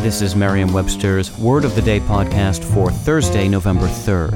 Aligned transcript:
This 0.00 0.22
is 0.22 0.34
Merriam-Webster's 0.34 1.36
Word 1.36 1.66
of 1.66 1.74
the 1.74 1.82
Day 1.82 2.00
podcast 2.00 2.64
for 2.64 2.90
Thursday, 2.90 3.48
November 3.48 3.86
3rd. 3.86 4.34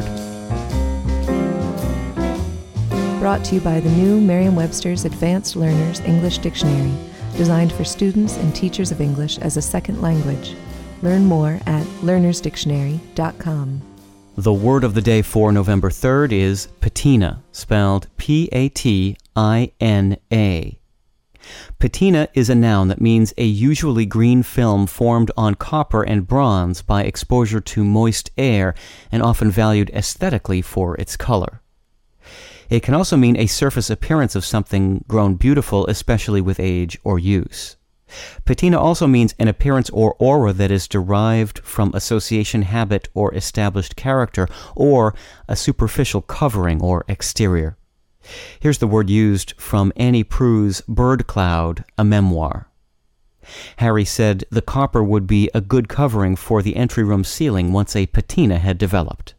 Brought 3.19 3.43
to 3.47 3.55
you 3.55 3.63
by 3.63 3.81
the 3.81 3.89
new 3.89 4.21
Merriam-Webster's 4.21 5.07
Advanced 5.07 5.57
Learners 5.57 6.01
English 6.01 6.37
Dictionary, 6.39 6.93
designed 7.39 7.73
for 7.73 7.83
students 7.83 8.37
and 8.37 8.55
teachers 8.55 8.93
of 8.93 9.01
English 9.01 9.39
as 9.39 9.57
a 9.57 9.63
second 9.63 10.03
language. 10.03 10.55
Learn 11.01 11.25
more 11.25 11.59
at 11.65 11.87
learnersdictionary.com. 12.03 13.81
The 14.37 14.53
word 14.53 14.85
of 14.85 14.93
the 14.93 15.01
day 15.01 15.23
for 15.23 15.51
November 15.51 15.89
3rd 15.89 16.33
is 16.33 16.69
patina, 16.83 17.43
spelled 17.53 18.09
P 18.19 18.51
A 18.53 18.69
T 18.69 19.17
I 19.35 19.73
N 19.81 20.19
A. 20.31 20.79
Patina 21.79 22.29
is 22.35 22.49
a 22.49 22.55
noun 22.55 22.89
that 22.89 23.01
means 23.01 23.35
a 23.37 23.45
usually 23.45 24.07
green 24.07 24.43
film 24.43 24.87
formed 24.87 25.31
on 25.37 25.55
copper 25.55 26.03
and 26.03 26.27
bronze 26.27 26.83
by 26.83 27.03
exposure 27.03 27.61
to 27.61 27.85
moist 27.85 28.31
air 28.37 28.75
and 29.11 29.23
often 29.23 29.51
valued 29.51 29.91
aesthetically 29.91 30.63
for 30.63 30.97
its 30.97 31.17
color. 31.17 31.61
It 32.71 32.83
can 32.83 32.95
also 32.95 33.17
mean 33.17 33.37
a 33.37 33.47
surface 33.47 33.91
appearance 33.91 34.35
of 34.35 34.45
something 34.45 35.05
grown 35.07 35.35
beautiful, 35.35 35.87
especially 35.87 36.41
with 36.41 36.59
age 36.59 36.99
or 37.05 37.19
use. 37.19 37.77
Patina 38.45 38.79
also 38.79 39.07
means 39.07 39.35
an 39.39 39.49
appearance 39.49 39.91
or 39.91 40.15
aura 40.19 40.53
that 40.53 40.71
is 40.71 40.89
derived 40.89 41.59
from 41.61 41.91
association, 41.95 42.63
habit, 42.63 43.09
or 43.15 43.35
established 43.35 43.97
character, 43.97 44.49
or 44.77 45.15
a 45.49 45.57
superficial 45.57 46.23
covering 46.23 46.81
or 46.81 47.05
exterior. 47.09 47.77
Here's 48.61 48.79
the 48.79 48.87
word 48.87 49.11
used 49.11 49.55
from 49.59 49.93
Annie 49.97 50.25
Proulx's 50.25 50.83
Bird 50.89 51.27
Cloud, 51.27 51.85
a 51.99 52.05
memoir. 52.05 52.69
Harry 53.77 54.05
said 54.05 54.45
the 54.51 54.63
copper 54.63 55.03
would 55.03 55.27
be 55.27 55.51
a 55.55 55.61
good 55.61 55.89
covering 55.89 56.37
for 56.37 56.63
the 56.63 56.77
entry 56.77 57.05
room 57.05 57.25
ceiling 57.25 57.73
once 57.73 57.95
a 57.95 58.07
patina 58.07 58.59
had 58.59 58.79
developed. 58.79 59.35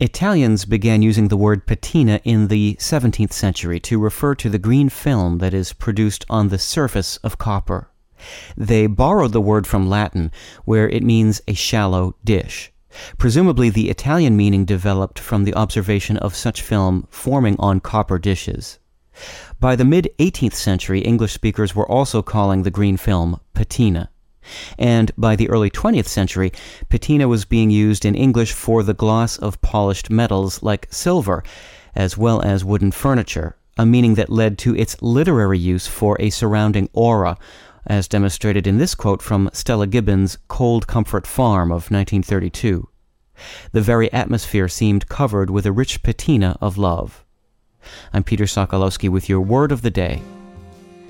Italians 0.00 0.64
began 0.64 1.02
using 1.02 1.28
the 1.28 1.36
word 1.36 1.66
patina 1.66 2.20
in 2.24 2.48
the 2.48 2.74
17th 2.80 3.34
century 3.34 3.78
to 3.80 3.98
refer 3.98 4.34
to 4.34 4.48
the 4.48 4.58
green 4.58 4.88
film 4.88 5.38
that 5.38 5.52
is 5.52 5.74
produced 5.74 6.24
on 6.30 6.48
the 6.48 6.58
surface 6.58 7.18
of 7.18 7.36
copper. 7.36 7.90
They 8.56 8.86
borrowed 8.86 9.32
the 9.32 9.40
word 9.40 9.66
from 9.66 9.88
Latin, 9.88 10.32
where 10.64 10.88
it 10.88 11.02
means 11.02 11.42
a 11.46 11.54
shallow 11.54 12.16
dish. 12.24 12.72
Presumably, 13.18 13.70
the 13.70 13.90
Italian 13.90 14.36
meaning 14.36 14.64
developed 14.64 15.18
from 15.18 15.44
the 15.44 15.54
observation 15.54 16.16
of 16.16 16.34
such 16.34 16.62
film 16.62 17.06
forming 17.10 17.56
on 17.58 17.80
copper 17.80 18.18
dishes. 18.18 18.78
By 19.58 19.76
the 19.76 19.84
mid 19.84 20.08
18th 20.18 20.54
century, 20.54 21.00
English 21.00 21.32
speakers 21.32 21.74
were 21.74 21.90
also 21.90 22.22
calling 22.22 22.62
the 22.62 22.70
green 22.70 22.96
film 22.96 23.40
patina. 23.54 24.10
And 24.78 25.12
by 25.18 25.36
the 25.36 25.48
early 25.50 25.70
20th 25.70 26.06
century, 26.06 26.52
patina 26.88 27.28
was 27.28 27.44
being 27.44 27.70
used 27.70 28.04
in 28.04 28.14
English 28.14 28.52
for 28.52 28.82
the 28.82 28.94
gloss 28.94 29.36
of 29.36 29.60
polished 29.60 30.10
metals 30.10 30.62
like 30.62 30.88
silver, 30.90 31.44
as 31.94 32.16
well 32.16 32.40
as 32.42 32.64
wooden 32.64 32.90
furniture, 32.90 33.56
a 33.76 33.84
meaning 33.84 34.14
that 34.14 34.30
led 34.30 34.58
to 34.58 34.74
its 34.74 35.00
literary 35.02 35.58
use 35.58 35.86
for 35.86 36.16
a 36.20 36.30
surrounding 36.30 36.88
aura 36.92 37.36
as 37.86 38.08
demonstrated 38.08 38.66
in 38.66 38.78
this 38.78 38.94
quote 38.94 39.22
from 39.22 39.50
Stella 39.52 39.86
Gibbons' 39.86 40.38
Cold 40.48 40.86
Comfort 40.86 41.26
Farm 41.26 41.70
of 41.70 41.90
1932. 41.90 42.88
The 43.72 43.80
very 43.80 44.12
atmosphere 44.12 44.68
seemed 44.68 45.08
covered 45.08 45.50
with 45.50 45.66
a 45.66 45.72
rich 45.72 46.02
patina 46.02 46.56
of 46.60 46.76
love. 46.76 47.24
I'm 48.12 48.22
Peter 48.22 48.44
Sokolowski 48.44 49.08
with 49.08 49.28
your 49.28 49.40
word 49.40 49.72
of 49.72 49.82
the 49.82 49.90
day. 49.90 50.22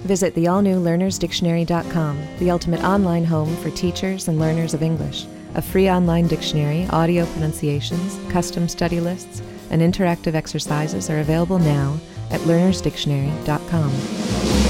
Visit 0.01 0.35
the 0.35 0.49
all 0.49 0.63
new 0.63 0.81
learnersdictionary.com, 0.81 2.19
the 2.39 2.51
ultimate 2.51 2.83
online 2.83 3.25
home 3.25 3.55
for 3.57 3.71
teachers 3.71 4.29
and 4.29 4.39
learners 4.39 4.73
of 4.73 4.83
English. 4.83 5.27
A 5.57 5.63
free 5.63 5.91
online 5.91 6.29
dictionary, 6.29 6.87
audio 6.91 7.27
pronunciations, 7.27 8.19
custom 8.31 8.69
study 8.69 9.01
lists, 9.01 9.43
and 9.71 9.83
interactive 9.83 10.35
exercises 10.35 11.11
are 11.11 11.21
available 11.21 11.59
now 11.59 11.99
at 12.31 12.41
learnersdictionary.com. 12.43 14.70